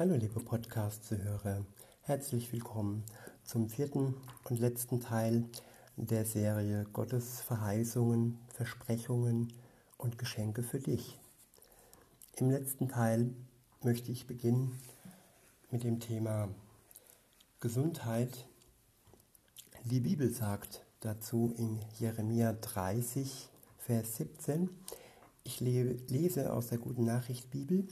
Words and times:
Hallo 0.00 0.14
liebe 0.14 0.40
Podcast-Zuhörer, 0.40 1.66
herzlich 2.00 2.50
willkommen 2.54 3.04
zum 3.44 3.68
vierten 3.68 4.14
und 4.48 4.58
letzten 4.58 4.98
Teil 5.00 5.44
der 5.96 6.24
Serie 6.24 6.86
Gottes 6.94 7.42
Verheißungen, 7.42 8.38
Versprechungen 8.48 9.52
und 9.98 10.16
Geschenke 10.16 10.62
für 10.62 10.78
dich. 10.78 11.18
Im 12.36 12.50
letzten 12.50 12.88
Teil 12.88 13.34
möchte 13.82 14.10
ich 14.10 14.26
beginnen 14.26 14.80
mit 15.70 15.84
dem 15.84 16.00
Thema 16.00 16.48
Gesundheit. 17.60 18.46
Die 19.84 20.00
Bibel 20.00 20.30
sagt 20.32 20.82
dazu 21.00 21.52
in 21.58 21.78
Jeremia 21.98 22.54
30, 22.54 23.50
Vers 23.76 24.16
17, 24.16 24.70
ich 25.44 25.60
lese 25.60 26.54
aus 26.54 26.68
der 26.68 26.78
Guten 26.78 27.04
Nachricht 27.04 27.50
Bibel, 27.50 27.86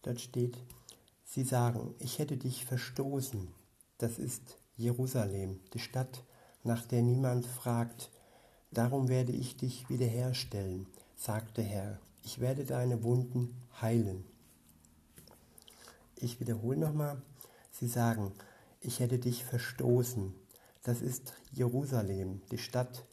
dort 0.00 0.22
steht, 0.22 0.56
Sie 1.28 1.42
sagen, 1.42 1.92
ich 1.98 2.20
hätte 2.20 2.36
dich 2.36 2.64
verstoßen. 2.64 3.48
Das 3.98 4.18
ist 4.18 4.58
Jerusalem, 4.76 5.58
die 5.74 5.80
Stadt, 5.80 6.24
nach 6.62 6.86
der 6.86 7.02
niemand 7.02 7.44
fragt. 7.44 8.10
Darum 8.70 9.08
werde 9.08 9.32
ich 9.32 9.56
dich 9.56 9.90
wiederherstellen, 9.90 10.86
sagt 11.16 11.56
der 11.56 11.64
Herr. 11.64 12.00
Ich 12.22 12.38
werde 12.38 12.64
deine 12.64 13.02
Wunden 13.02 13.60
heilen. 13.82 14.24
Ich 16.14 16.38
wiederhole 16.38 16.78
nochmal. 16.78 17.20
Sie 17.72 17.88
sagen, 17.88 18.32
ich 18.80 19.00
hätte 19.00 19.18
dich 19.18 19.44
verstoßen. 19.44 20.32
Das 20.84 21.02
ist 21.02 21.34
Jerusalem, 21.50 22.40
die 22.52 22.58
Stadt, 22.58 23.04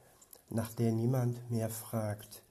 nach 0.50 0.72
der 0.72 0.92
niemand 0.92 1.50
mehr 1.50 1.70
fragt. 1.70 2.44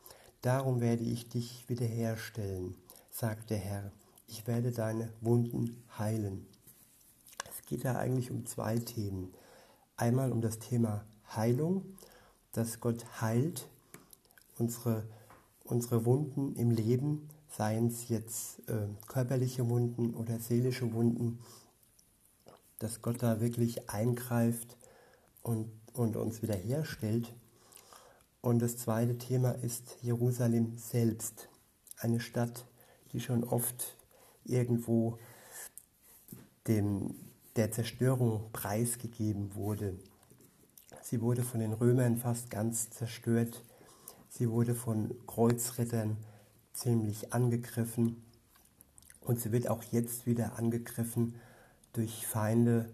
Darum 0.43 0.81
werde 0.81 1.05
ich 1.05 1.29
dich 1.29 1.69
wiederherstellen, 1.69 2.77
sagt 3.11 3.51
der 3.51 3.59
Herr 3.59 3.93
ich 4.33 4.47
werde 4.47 4.71
deine 4.73 5.13
Wunden 5.21 5.77
heilen. 5.99 6.47
Es 7.51 7.67
geht 7.67 7.85
ja 7.85 7.99
eigentlich 7.99 8.31
um 8.31 8.47
zwei 8.47 8.79
Themen. 8.79 9.35
Einmal 9.99 10.33
um 10.33 10.41
das 10.41 10.59
Thema 10.59 11.05
Heilung, 11.37 11.85
dass 12.53 12.81
Gott 12.81 13.05
heilt 13.21 13.69
unsere, 14.59 15.05
unsere 15.65 16.07
Wunden 16.07 16.57
im 16.57 16.71
Leben, 16.71 17.29
seien 17.51 17.89
es 17.89 18.09
jetzt 18.09 18.67
äh, 18.71 18.89
körperliche 19.07 19.69
Wunden 19.69 20.15
oder 20.15 20.39
seelische 20.39 20.95
Wunden, 20.95 21.39
dass 22.79 23.03
Gott 23.03 23.23
da 23.23 23.43
wirklich 23.43 23.91
eingreift 23.91 24.79
und, 25.43 25.71
und 25.93 26.17
uns 26.17 26.41
wiederherstellt. 26.41 27.35
Und 28.41 28.61
das 28.61 28.79
zweite 28.79 29.19
Thema 29.19 29.51
ist 29.51 29.99
Jerusalem 30.01 30.79
selbst, 30.79 31.51
eine 31.99 32.19
Stadt, 32.19 32.65
die 33.13 33.21
schon 33.21 33.45
oft 33.45 33.99
irgendwo 34.45 35.19
dem, 36.67 37.15
der 37.57 37.71
Zerstörung 37.73 38.51
preisgegeben 38.53 39.55
wurde. 39.55 39.99
Sie 41.03 41.21
wurde 41.21 41.43
von 41.43 41.61
den 41.61 41.73
Römern 41.73 42.17
fast 42.17 42.51
ganz 42.51 42.91
zerstört. 42.91 43.63
Sie 44.29 44.51
wurde 44.51 44.75
von 44.75 45.15
Kreuzrittern 45.27 46.17
ziemlich 46.73 47.33
angegriffen. 47.33 48.23
Und 49.21 49.41
sie 49.41 49.53
wird 49.53 49.69
auch 49.69 49.83
jetzt 49.85 50.27
wieder 50.27 50.59
angegriffen 50.59 51.35
durch 51.93 52.27
Feinde 52.27 52.91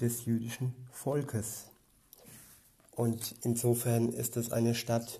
des 0.00 0.24
jüdischen 0.26 0.74
Volkes. 0.90 1.68
Und 2.94 3.34
insofern 3.42 4.10
ist 4.10 4.36
es 4.36 4.52
eine 4.52 4.74
Stadt, 4.74 5.18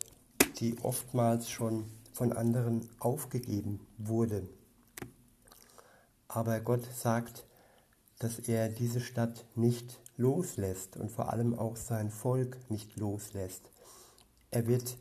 die 0.59 0.79
oftmals 0.83 1.49
schon 1.51 1.87
von 2.13 2.33
anderen 2.33 2.89
aufgegeben 2.99 3.81
wurde. 3.97 4.47
Aber 6.35 6.61
Gott 6.61 6.87
sagt, 6.95 7.45
dass 8.19 8.39
er 8.39 8.71
diese 8.71 9.01
Stadt 9.01 9.45
nicht 9.55 10.01
loslässt 10.17 10.97
und 10.97 11.11
vor 11.11 11.31
allem 11.31 11.59
auch 11.59 11.77
sein 11.77 12.11
Volk 12.11 12.57
nicht 12.71 12.97
loslässt. 12.97 13.71
Er 14.51 14.67
wird 14.67 14.97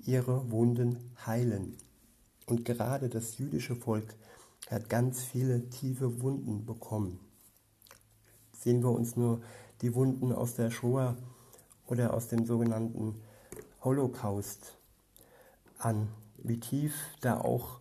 ihre 0.00 0.50
Wunden 0.50 1.16
heilen. 1.24 1.78
Und 2.44 2.66
gerade 2.66 3.08
das 3.08 3.38
jüdische 3.38 3.76
Volk 3.76 4.14
hat 4.68 4.90
ganz 4.90 5.22
viele 5.24 5.70
tiefe 5.70 6.20
Wunden 6.20 6.66
bekommen. 6.66 7.18
Sehen 8.52 8.82
wir 8.82 8.90
uns 8.90 9.16
nur 9.16 9.40
die 9.80 9.94
Wunden 9.94 10.32
aus 10.32 10.54
der 10.54 10.70
Shoah 10.70 11.16
oder 11.86 12.12
aus 12.12 12.28
dem 12.28 12.44
sogenannten 12.44 13.22
Holocaust 13.82 14.76
an, 15.78 16.08
wie 16.42 16.60
tief 16.60 16.94
da 17.22 17.40
auch 17.40 17.80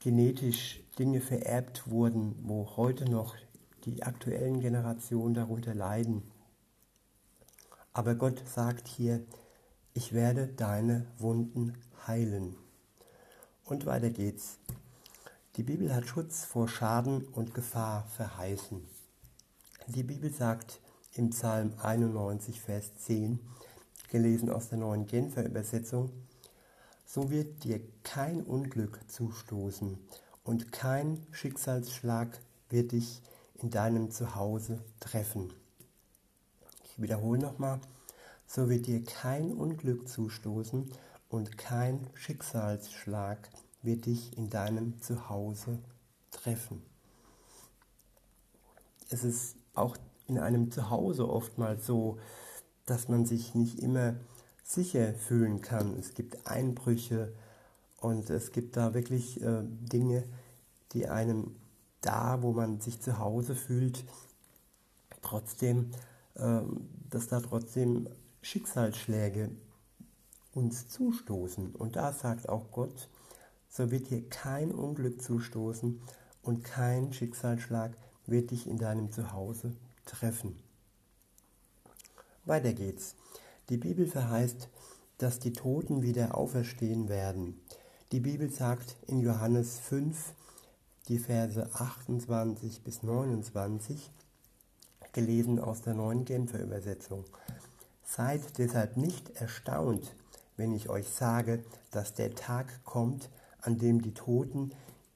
genetisch 0.00 0.80
Dinge 0.98 1.20
vererbt 1.20 1.90
wurden, 1.90 2.36
wo 2.42 2.76
heute 2.76 3.10
noch 3.10 3.36
die 3.84 4.02
aktuellen 4.02 4.60
Generationen 4.60 5.34
darunter 5.34 5.74
leiden. 5.74 6.22
Aber 7.92 8.14
Gott 8.14 8.42
sagt 8.46 8.86
hier, 8.88 9.24
ich 9.94 10.12
werde 10.12 10.46
deine 10.46 11.06
Wunden 11.18 11.74
heilen. 12.06 12.56
Und 13.64 13.86
weiter 13.86 14.10
geht's. 14.10 14.58
Die 15.56 15.62
Bibel 15.62 15.94
hat 15.94 16.06
Schutz 16.06 16.44
vor 16.44 16.68
Schaden 16.68 17.24
und 17.26 17.54
Gefahr 17.54 18.06
verheißen. 18.06 18.84
Die 19.88 20.04
Bibel 20.04 20.32
sagt 20.32 20.80
im 21.14 21.30
Psalm 21.30 21.72
91, 21.82 22.60
Vers 22.60 22.94
10, 22.98 23.40
gelesen 24.10 24.50
aus 24.50 24.68
der 24.68 24.78
neuen 24.78 25.06
Genfer 25.06 25.44
Übersetzung, 25.44 26.10
so 27.08 27.30
wird 27.30 27.64
dir 27.64 27.80
kein 28.02 28.42
Unglück 28.42 29.00
zustoßen 29.08 29.98
und 30.44 30.72
kein 30.72 31.26
Schicksalsschlag 31.30 32.38
wird 32.68 32.92
dich 32.92 33.22
in 33.54 33.70
deinem 33.70 34.10
Zuhause 34.10 34.78
treffen. 35.00 35.50
Ich 36.84 37.00
wiederhole 37.00 37.40
nochmal, 37.40 37.80
so 38.46 38.68
wird 38.68 38.86
dir 38.86 39.02
kein 39.02 39.52
Unglück 39.52 40.06
zustoßen 40.06 40.92
und 41.30 41.56
kein 41.56 42.10
Schicksalsschlag 42.12 43.48
wird 43.80 44.04
dich 44.04 44.36
in 44.36 44.50
deinem 44.50 45.00
Zuhause 45.00 45.78
treffen. 46.30 46.82
Es 49.08 49.24
ist 49.24 49.56
auch 49.72 49.96
in 50.26 50.38
einem 50.38 50.70
Zuhause 50.70 51.26
oftmals 51.26 51.86
so, 51.86 52.18
dass 52.84 53.08
man 53.08 53.24
sich 53.24 53.54
nicht 53.54 53.78
immer 53.78 54.16
sicher 54.68 55.14
fühlen 55.14 55.62
kann. 55.62 55.96
Es 55.98 56.14
gibt 56.14 56.46
Einbrüche 56.46 57.32
und 58.00 58.28
es 58.28 58.52
gibt 58.52 58.76
da 58.76 58.92
wirklich 58.92 59.40
äh, 59.40 59.62
Dinge, 59.64 60.24
die 60.92 61.08
einem 61.08 61.56
da, 62.02 62.42
wo 62.42 62.52
man 62.52 62.80
sich 62.80 63.00
zu 63.00 63.18
Hause 63.18 63.54
fühlt, 63.54 64.04
trotzdem, 65.22 65.90
äh, 66.34 66.60
dass 67.08 67.28
da 67.28 67.40
trotzdem 67.40 68.08
Schicksalsschläge 68.42 69.50
uns 70.52 70.88
zustoßen. 70.88 71.74
Und 71.74 71.96
da 71.96 72.12
sagt 72.12 72.48
auch 72.48 72.70
Gott, 72.70 73.08
so 73.70 73.90
wird 73.90 74.10
dir 74.10 74.28
kein 74.28 74.70
Unglück 74.70 75.22
zustoßen 75.22 76.00
und 76.42 76.62
kein 76.62 77.12
Schicksalsschlag 77.14 77.96
wird 78.26 78.50
dich 78.50 78.66
in 78.66 78.76
deinem 78.76 79.10
Zuhause 79.12 79.74
treffen. 80.04 80.58
Weiter 82.44 82.74
geht's. 82.74 83.14
Die 83.68 83.76
Bibel 83.76 84.06
verheißt, 84.06 84.68
dass 85.18 85.40
die 85.40 85.52
Toten 85.52 86.02
wieder 86.02 86.36
auferstehen 86.36 87.08
werden. 87.08 87.60
Die 88.12 88.20
Bibel 88.20 88.50
sagt 88.50 88.96
in 89.06 89.20
Johannes 89.20 89.78
5, 89.80 90.32
die 91.08 91.18
Verse 91.18 91.68
28 91.74 92.82
bis 92.82 93.02
29, 93.02 94.10
gelesen 95.12 95.58
aus 95.58 95.82
der 95.82 95.92
neuen 95.92 96.24
Genfer 96.24 96.62
Übersetzung. 96.62 97.24
Seid 98.04 98.56
deshalb 98.56 98.96
nicht 98.96 99.30
erstaunt, 99.30 100.14
wenn 100.56 100.72
ich 100.72 100.88
euch 100.88 101.08
sage, 101.08 101.62
dass 101.90 102.14
der 102.14 102.34
Tag 102.34 102.84
kommt, 102.84 103.28
an 103.60 103.76
dem 103.76 104.00
die 104.00 104.14
Toten 104.14 104.70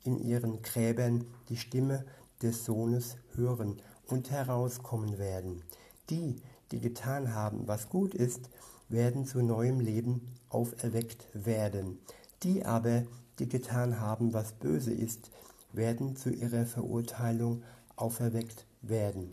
in 0.04 0.18
ihren 0.18 0.60
Gräbern 0.60 1.24
die 1.48 1.56
Stimme 1.56 2.04
des 2.42 2.66
Sohnes 2.66 3.16
hören 3.34 3.80
und 4.08 4.30
herauskommen 4.30 5.18
werden. 5.18 5.62
Die, 6.10 6.36
die 6.72 6.80
getan 6.80 7.34
haben, 7.34 7.68
was 7.68 7.88
gut 7.88 8.14
ist, 8.14 8.50
werden 8.88 9.24
zu 9.24 9.42
neuem 9.42 9.80
Leben 9.80 10.34
auferweckt 10.48 11.26
werden. 11.32 11.98
Die 12.42 12.64
aber, 12.64 13.04
die 13.38 13.48
getan 13.48 14.00
haben, 14.00 14.32
was 14.32 14.52
böse 14.52 14.92
ist, 14.92 15.30
werden 15.72 16.16
zu 16.16 16.30
ihrer 16.30 16.66
Verurteilung 16.66 17.62
auferweckt 17.96 18.66
werden. 18.82 19.32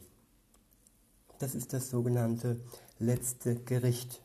Das 1.39 1.55
ist 1.55 1.73
das 1.73 1.89
sogenannte 1.89 2.59
letzte 2.99 3.55
Gericht. 3.55 4.21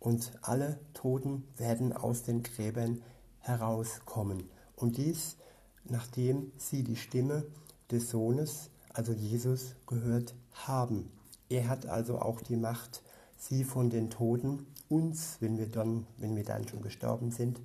Und 0.00 0.32
alle 0.42 0.78
Toten 0.94 1.44
werden 1.56 1.92
aus 1.92 2.22
den 2.22 2.42
Gräbern 2.42 3.02
herauskommen. 3.40 4.48
Und 4.76 4.96
dies, 4.96 5.36
nachdem 5.84 6.52
sie 6.56 6.84
die 6.84 6.96
Stimme 6.96 7.44
des 7.90 8.10
Sohnes, 8.10 8.70
also 8.92 9.12
Jesus, 9.12 9.74
gehört 9.86 10.34
haben. 10.52 11.10
Er 11.48 11.68
hat 11.68 11.86
also 11.86 12.20
auch 12.20 12.40
die 12.40 12.56
Macht, 12.56 13.02
sie 13.36 13.64
von 13.64 13.90
den 13.90 14.10
Toten, 14.10 14.66
uns, 14.88 15.36
wenn 15.40 15.58
wir 15.58 15.68
dann, 15.68 16.06
wenn 16.16 16.36
wir 16.36 16.44
dann 16.44 16.66
schon 16.66 16.82
gestorben 16.82 17.30
sind, 17.30 17.60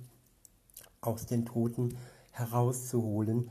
aus 1.00 1.26
den 1.26 1.46
Toten 1.46 1.96
herauszuholen 2.32 3.48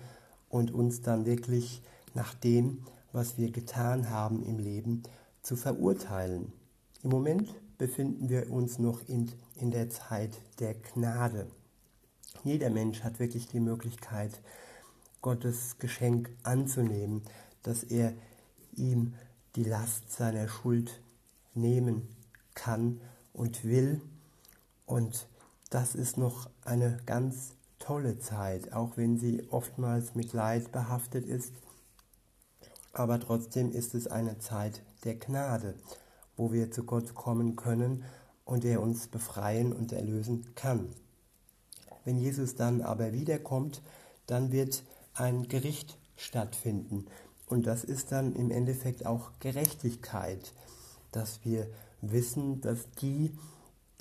und 0.49 0.71
uns 0.71 1.01
dann 1.01 1.25
wirklich 1.25 1.81
nach 2.13 2.33
dem, 2.33 2.85
was 3.11 3.37
wir 3.37 3.51
getan 3.51 4.09
haben 4.09 4.43
im 4.43 4.59
Leben, 4.59 5.03
zu 5.41 5.55
verurteilen. 5.55 6.51
Im 7.03 7.09
Moment 7.09 7.53
befinden 7.77 8.29
wir 8.29 8.51
uns 8.51 8.79
noch 8.79 9.07
in, 9.07 9.31
in 9.55 9.71
der 9.71 9.89
Zeit 9.89 10.31
der 10.59 10.73
Gnade. 10.73 11.47
Jeder 12.43 12.69
Mensch 12.69 13.03
hat 13.03 13.19
wirklich 13.19 13.47
die 13.47 13.59
Möglichkeit, 13.59 14.41
Gottes 15.21 15.77
Geschenk 15.79 16.29
anzunehmen, 16.43 17.21
dass 17.61 17.83
er 17.83 18.13
ihm 18.75 19.13
die 19.55 19.63
Last 19.63 20.11
seiner 20.11 20.47
Schuld 20.47 21.01
nehmen 21.53 22.07
kann 22.55 23.01
und 23.33 23.63
will. 23.63 24.01
Und 24.85 25.27
das 25.69 25.95
ist 25.95 26.17
noch 26.17 26.49
eine 26.65 26.97
ganz 27.05 27.55
tolle 27.79 28.19
Zeit, 28.19 28.73
auch 28.73 28.97
wenn 28.97 29.17
sie 29.17 29.47
oftmals 29.49 30.15
mit 30.15 30.33
Leid 30.33 30.71
behaftet 30.71 31.25
ist. 31.25 31.53
Aber 32.93 33.19
trotzdem 33.19 33.71
ist 33.71 33.95
es 33.95 34.07
eine 34.07 34.37
Zeit 34.39 34.83
der 35.03 35.15
Gnade, 35.15 35.75
wo 36.37 36.51
wir 36.51 36.71
zu 36.71 36.83
Gott 36.83 37.15
kommen 37.15 37.55
können 37.55 38.03
und 38.45 38.65
er 38.65 38.81
uns 38.81 39.07
befreien 39.07 39.73
und 39.73 39.91
erlösen 39.91 40.53
kann. 40.55 40.89
Wenn 42.05 42.17
Jesus 42.17 42.55
dann 42.55 42.81
aber 42.81 43.13
wiederkommt, 43.13 43.81
dann 44.27 44.51
wird 44.51 44.83
ein 45.13 45.47
Gericht 45.47 45.97
stattfinden. 46.15 47.05
Und 47.53 47.67
das 47.67 47.83
ist 47.83 48.11
dann 48.11 48.33
im 48.35 48.49
Endeffekt 48.49 49.05
auch 49.05 49.29
Gerechtigkeit, 49.39 50.53
dass 51.11 51.45
wir 51.45 51.67
wissen, 52.01 52.61
dass 52.61 52.89
die, 52.99 53.37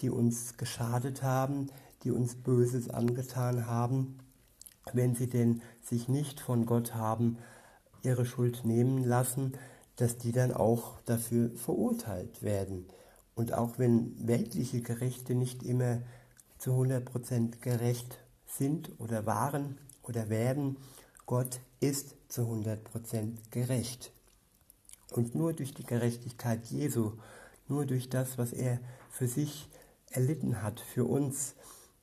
die 0.00 0.08
uns 0.08 0.56
geschadet 0.56 1.22
haben, 1.22 1.66
die 2.02 2.12
uns 2.12 2.34
Böses 2.34 2.88
angetan 2.88 3.66
haben, 3.66 4.16
wenn 4.94 5.14
sie 5.14 5.28
denn 5.28 5.60
sich 5.82 6.08
nicht 6.08 6.40
von 6.40 6.64
Gott 6.64 6.94
haben 6.94 7.37
ihre 8.02 8.25
Schuld 8.25 8.64
nehmen 8.64 9.04
lassen, 9.04 9.52
dass 9.96 10.16
die 10.16 10.32
dann 10.32 10.55
auch 10.55 10.98
dafür 11.05 11.50
verurteilt 11.50 12.43
werden. 12.43 12.87
Und 13.34 13.52
auch 13.52 13.78
wenn 13.78 14.14
weltliche 14.26 14.81
Gerichte 14.81 15.34
nicht 15.34 15.62
immer 15.62 15.98
zu 16.56 16.70
100% 16.70 17.60
gerecht 17.60 18.16
sind 18.46 18.98
oder 18.98 19.26
waren 19.26 19.76
oder 20.02 20.31
werden, 20.31 20.78
Gott 21.26 21.60
ist 21.80 22.14
zu 22.28 22.42
100% 22.42 23.36
gerecht. 23.50 24.12
Und 25.10 25.34
nur 25.34 25.52
durch 25.52 25.74
die 25.74 25.84
Gerechtigkeit 25.84 26.66
Jesu, 26.66 27.12
nur 27.69 27.86
durch 27.86 28.08
das, 28.08 28.38
was 28.38 28.52
er 28.52 28.80
für 29.10 29.28
sich 29.28 29.69
erlitten 30.10 30.62
hat, 30.62 30.80
für 30.80 31.04
uns, 31.04 31.54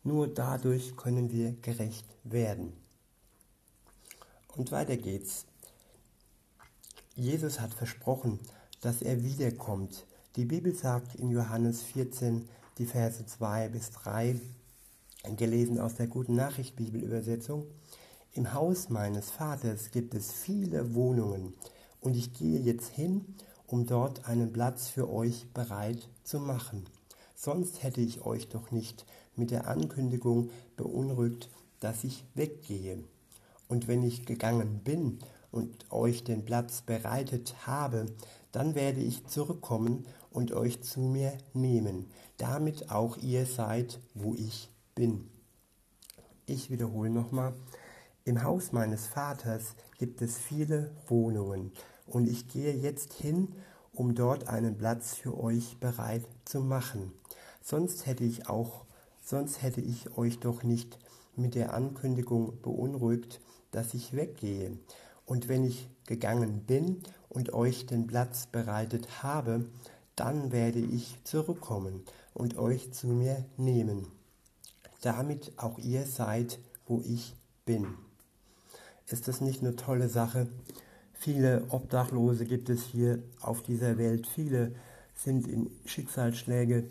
nur 0.03 0.27
dadurch 0.27 0.95
können 0.95 1.31
wir 1.31 1.53
gerecht 1.61 2.05
werden. 2.23 2.73
Und 4.55 4.71
weiter 4.71 4.97
geht's. 4.97 5.45
Jesus 7.15 7.59
hat 7.59 7.73
versprochen, 7.73 8.39
dass 8.81 9.01
er 9.01 9.23
wiederkommt. 9.23 10.05
Die 10.35 10.45
Bibel 10.45 10.73
sagt 10.73 11.15
in 11.15 11.31
Johannes 11.31 11.81
14, 11.83 12.47
die 12.77 12.85
Verse 12.85 13.25
2 13.25 13.69
bis 13.69 13.91
3, 13.91 14.39
gelesen 15.35 15.79
aus 15.79 15.95
der 15.95 16.07
Guten 16.07 16.35
Nachricht 16.35 16.75
Bibelübersetzung, 16.75 17.65
im 18.33 18.53
Haus 18.53 18.89
meines 18.89 19.31
Vaters 19.31 19.91
gibt 19.91 20.13
es 20.13 20.31
viele 20.31 20.93
Wohnungen 20.93 21.53
und 21.99 22.15
ich 22.15 22.33
gehe 22.33 22.59
jetzt 22.59 22.89
hin, 22.89 23.35
um 23.65 23.87
dort 23.87 24.25
einen 24.25 24.53
Platz 24.53 24.87
für 24.87 25.11
euch 25.11 25.47
bereit 25.53 26.09
zu 26.23 26.39
machen. 26.39 26.85
Sonst 27.35 27.81
hätte 27.83 28.01
ich 28.01 28.21
euch 28.25 28.47
doch 28.49 28.71
nicht 28.71 29.05
mit 29.35 29.49
der 29.49 29.67
Ankündigung 29.67 30.51
beunruhigt, 30.77 31.49
dass 31.79 32.03
ich 32.03 32.23
weggehe. 32.35 33.03
Und 33.67 33.87
wenn 33.87 34.03
ich 34.03 34.25
gegangen 34.25 34.81
bin 34.83 35.19
und 35.51 35.91
euch 35.91 36.23
den 36.23 36.45
Platz 36.45 36.81
bereitet 36.81 37.65
habe, 37.65 38.05
dann 38.51 38.75
werde 38.75 38.99
ich 38.99 39.25
zurückkommen 39.25 40.05
und 40.31 40.51
euch 40.51 40.81
zu 40.81 40.99
mir 40.99 41.33
nehmen, 41.53 42.11
damit 42.37 42.91
auch 42.91 43.17
ihr 43.17 43.45
seid, 43.45 43.99
wo 44.13 44.35
ich 44.35 44.69
bin. 44.93 45.29
Ich 46.45 46.69
wiederhole 46.69 47.09
nochmal, 47.09 47.53
im 48.25 48.43
Haus 48.43 48.71
meines 48.71 49.07
Vaters 49.07 49.75
gibt 49.97 50.21
es 50.21 50.37
viele 50.37 50.91
Wohnungen 51.07 51.71
und 52.05 52.27
ich 52.27 52.47
gehe 52.47 52.75
jetzt 52.75 53.13
hin, 53.13 53.53
um 53.93 54.15
dort 54.15 54.47
einen 54.47 54.77
Platz 54.77 55.15
für 55.15 55.37
euch 55.39 55.77
bereit 55.79 56.23
zu 56.45 56.59
machen. 56.61 57.13
Sonst 57.61 58.05
hätte 58.05 58.23
ich 58.23 58.47
auch, 58.47 58.85
sonst 59.21 59.61
hätte 59.61 59.81
ich 59.81 60.17
euch 60.17 60.39
doch 60.39 60.63
nicht 60.63 60.99
mit 61.35 61.55
der 61.55 61.73
Ankündigung 61.73 62.61
beunruhigt, 62.61 63.41
dass 63.71 63.93
ich 63.93 64.13
weggehe. 64.13 64.77
Und 65.25 65.47
wenn 65.47 65.63
ich 65.63 65.89
gegangen 66.05 66.65
bin 66.65 67.03
und 67.29 67.53
euch 67.53 67.85
den 67.85 68.07
Platz 68.07 68.47
bereitet 68.47 69.23
habe, 69.23 69.65
dann 70.15 70.51
werde 70.51 70.79
ich 70.79 71.15
zurückkommen 71.23 72.03
und 72.33 72.57
euch 72.57 72.91
zu 72.91 73.07
mir 73.07 73.45
nehmen, 73.57 74.07
damit 75.01 75.53
auch 75.57 75.77
ihr 75.77 76.05
seid, 76.05 76.59
wo 76.87 77.01
ich 77.01 77.35
bin. 77.65 77.87
Ist 79.11 79.27
das 79.27 79.41
nicht 79.41 79.61
eine 79.61 79.75
tolle 79.75 80.07
Sache? 80.07 80.47
Viele 81.13 81.65
Obdachlose 81.69 82.45
gibt 82.45 82.69
es 82.69 82.83
hier 82.83 83.23
auf 83.41 83.63
dieser 83.63 83.97
Welt. 83.97 84.27
Viele 84.27 84.73
sind 85.15 85.47
in 85.47 85.71
Schicksalsschläge 85.85 86.89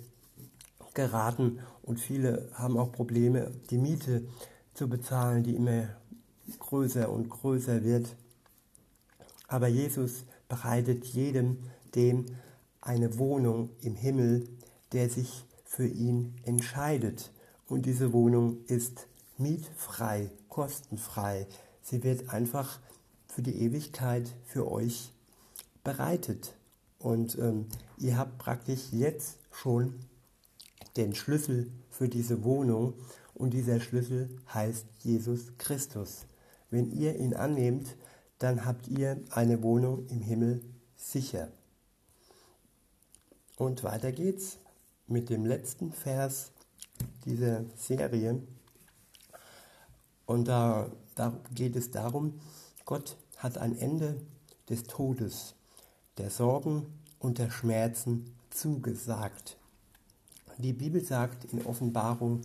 geraten 0.95 1.61
und 1.83 2.01
viele 2.01 2.51
haben 2.55 2.77
auch 2.77 2.91
Probleme, 2.91 3.53
die 3.71 3.79
Miete 3.79 4.25
zu 4.75 4.89
bezahlen, 4.89 5.45
die 5.45 5.55
immer 5.55 5.89
größer 6.59 7.09
und 7.11 7.29
größer 7.29 7.85
wird. 7.85 8.17
Aber 9.47 9.69
Jesus 9.69 10.25
bereitet 10.49 11.05
jedem 11.05 11.59
dem 11.95 12.27
eine 12.81 13.17
Wohnung 13.19 13.71
im 13.81 13.95
Himmel, 13.95 14.49
der 14.93 15.09
sich 15.09 15.45
für 15.65 15.87
ihn 15.87 16.35
entscheidet. 16.45 17.31
Und 17.69 17.87
diese 17.87 18.13
Wohnung 18.13 18.59
ist 18.67 19.07
mietfrei, 19.37 20.31
kostenfrei. 20.49 21.47
Sie 21.89 22.05
wird 22.05 22.29
einfach 22.29 22.81
für 23.29 23.41
die 23.41 23.63
Ewigkeit 23.63 24.35
für 24.45 24.71
euch 24.71 25.15
bereitet. 25.85 26.55
Und 26.99 27.39
ähm, 27.39 27.67
ihr 27.97 28.19
habt 28.19 28.37
praktisch 28.37 28.93
jetzt 28.93 29.39
schon 29.51 29.95
den 30.99 31.15
Schlüssel 31.15 31.73
für 31.91 32.11
diese 32.11 32.45
Wohnung 32.45 32.93
und 33.33 33.55
dieser 33.55 33.81
Schlüssel 33.81 34.29
heißt 34.53 34.85
Jesus 34.99 35.53
Christus. 35.57 36.27
Wenn 36.71 36.91
ihr 36.91 37.17
ihn 37.17 37.33
annehmt, 37.33 37.97
dann 38.39 38.67
habt 38.67 38.89
ihr 38.89 39.23
eine 39.31 39.63
Wohnung 39.63 40.07
im 40.09 40.21
Himmel 40.21 40.61
sicher. 40.95 41.49
Und 43.57 43.83
weiter 43.83 44.13
geht's 44.13 44.59
mit 45.07 45.31
dem 45.31 45.47
letzten 45.47 45.93
Vers 45.93 46.53
dieser 47.25 47.65
Serie. 47.77 48.43
Und 50.29 50.47
da, 50.47 50.91
da 51.15 51.33
geht 51.55 51.75
es 51.75 51.91
darum, 51.91 52.39
Gott 52.85 53.17
hat 53.39 53.57
ein 53.57 53.79
Ende 53.79 54.21
des 54.69 54.83
Todes, 54.83 55.55
der 56.19 56.29
Sorgen 56.29 56.85
und 57.19 57.39
der 57.39 57.51
Schmerzen 57.51 58.35
zugesagt. 58.51 59.57
Die 60.59 60.75
Bibel 60.75 61.03
sagt 61.03 61.47
in 61.51 61.65
Offenbarung 61.65 62.43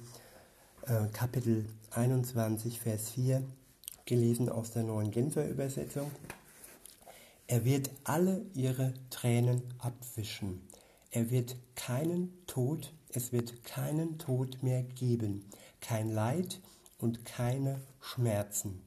äh, 0.84 1.08
Kapitel 1.12 1.66
21, 1.92 2.80
Vers 2.80 3.10
4, 3.10 3.44
gelesen 4.06 4.48
aus 4.48 4.72
der 4.72 4.84
neuen 4.84 5.12
Genfer 5.12 5.46
Übersetzung. 5.50 6.10
Er 7.48 7.66
wird 7.66 7.90
alle 8.06 8.46
ihre 8.54 8.94
Tränen 9.10 9.62
abwischen. 9.80 10.62
Er 11.12 11.30
wird 11.32 11.58
keinen 11.76 12.32
Tod, 12.48 12.94
es 13.10 13.34
wird 13.34 13.66
keinen 13.66 14.20
Tod 14.20 14.64
mehr 14.64 14.84
geben, 14.84 15.44
kein 15.82 16.10
Leid 16.10 16.62
und 17.04 17.26
keine 17.26 17.82
Schmerzen. 18.00 18.82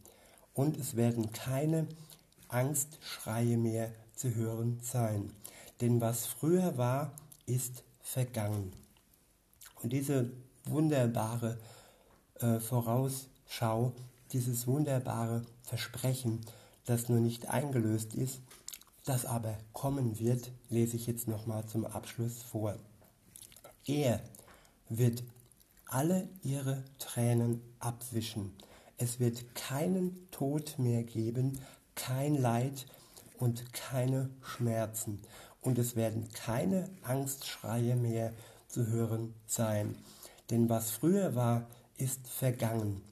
Und 0.55 0.79
es 0.79 0.97
werden 0.97 1.33
keine 1.33 1.87
Angstschreie 2.49 3.59
mehr 3.59 3.93
zu 4.15 4.35
hören 4.35 4.81
sein. 4.83 5.31
Denn 5.83 6.01
was 6.01 6.25
früher 6.25 6.79
war, 6.79 7.13
ist 7.45 7.85
vergangen. 8.01 8.73
Und 9.83 9.93
diese 9.93 10.31
wunderbare 10.65 11.59
äh, 12.41 12.59
Vorausschau 12.59 13.93
dieses 14.33 14.67
wunderbare 14.67 15.43
Versprechen, 15.63 16.41
das 16.87 17.11
nur 17.11 17.21
nicht 17.21 17.49
eingelöst 17.49 18.15
ist, 18.15 18.41
das 19.05 19.27
aber 19.27 19.57
kommen 19.73 20.19
wird, 20.19 20.51
lese 20.71 20.97
ich 20.97 21.07
jetzt 21.07 21.29
nochmal 21.29 21.67
zum 21.67 21.85
Abschluss 21.85 22.43
vor. 22.43 22.77
Er 23.85 24.21
wird 24.89 25.23
alle 25.87 26.29
ihre 26.43 26.85
Tränen 26.99 27.61
abwischen. 27.79 28.53
Es 28.99 29.21
wird 29.21 29.55
keinen 29.55 30.31
Tod 30.31 30.79
mehr 30.79 31.03
geben, 31.05 31.61
kein 31.95 32.37
Leid 32.37 32.87
und 33.39 33.73
keine 33.73 34.31
Schmerzen. 34.43 35.23
Und 35.61 35.79
es 35.79 35.97
werden 35.97 36.29
keine 36.33 36.89
Angstschreie 37.03 37.97
mehr 37.97 38.33
zu 38.69 38.87
hören 38.87 39.35
sein. 39.47 39.97
Denn 40.51 40.69
was 40.69 40.91
früher 40.91 41.35
war, 41.35 41.67
ist 41.97 42.27
vergangen 42.29 43.03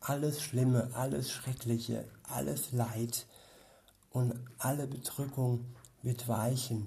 alles 0.00 0.42
Schlimme, 0.42 0.90
alles 0.94 1.30
Schreckliche, 1.30 2.04
alles 2.24 2.72
Leid 2.72 3.26
und 4.10 4.34
alle 4.58 4.86
Bedrückung 4.86 5.66
wird 6.02 6.26
weichen, 6.26 6.86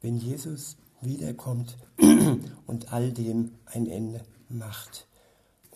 wenn 0.00 0.16
Jesus 0.16 0.76
wiederkommt 1.04 1.76
und 2.66 2.92
all 2.92 3.12
dem 3.12 3.52
ein 3.66 3.86
Ende 3.86 4.20
macht. 4.48 5.06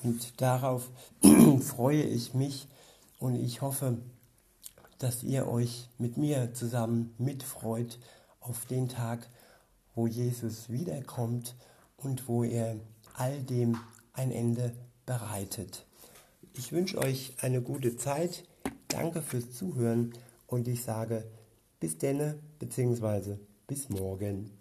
Und 0.02 0.40
darauf 0.40 0.90
freue 1.60 2.02
ich 2.02 2.34
mich 2.34 2.68
und 3.18 3.34
ich 3.34 3.62
hoffe, 3.62 3.98
dass 4.98 5.22
ihr 5.22 5.46
euch 5.48 5.88
mit 5.98 6.16
mir 6.16 6.54
zusammen 6.54 7.14
mitfreut 7.18 7.98
auf 8.40 8.66
den 8.66 8.88
Tag, 8.88 9.28
wo 9.94 10.06
Jesus 10.06 10.70
wiederkommt 10.70 11.54
und 11.96 12.28
wo 12.28 12.44
er 12.44 12.76
all 13.14 13.40
dem 13.42 13.78
ein 14.12 14.30
Ende 14.30 14.72
bereitet. 15.06 15.84
Ich 16.54 16.72
wünsche 16.72 16.98
euch 16.98 17.34
eine 17.40 17.62
gute 17.62 17.96
Zeit. 17.96 18.44
Danke 18.88 19.22
fürs 19.22 19.52
Zuhören 19.52 20.12
und 20.46 20.66
ich 20.66 20.82
sage 20.82 21.24
bis 21.80 21.98
denne 21.98 22.38
bzw. 22.58 23.36
bis 23.66 23.88
morgen. 23.88 24.57